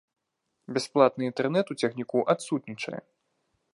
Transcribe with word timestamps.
Бясплатны 0.77 1.23
інтэрнэт 1.31 1.65
у 1.75 1.77
цягніку 1.85 2.25
адсутнічае. 2.35 2.99